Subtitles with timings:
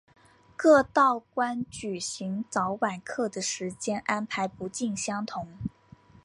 [0.55, 5.47] 各道观举行早晚课的时间安排不尽相同。